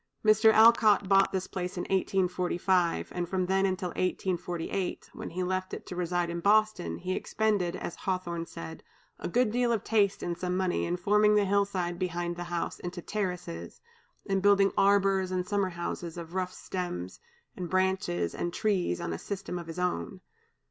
[0.25, 0.51] Mr.
[0.51, 5.85] Alcott bought this place in 1845, and from then till 1848, when he left it
[5.85, 8.81] to reside in Boston, he expended, as Hawthorne said,
[9.19, 12.45] "a good deal of taste and some money in forming the hill side behind the
[12.45, 13.79] house into terraces,
[14.25, 17.19] and building arbors and summer houses of rough stems,
[17.55, 20.21] and branches, and trees, on a system of his own."